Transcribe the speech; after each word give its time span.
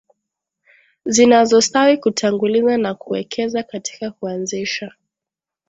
zinazostawi 1.05 1.97
kutanguliza 1.97 2.77
na 2.77 2.95
kuwekeza 2.95 3.63
katika 3.63 4.11
kuanzisha 4.11 4.91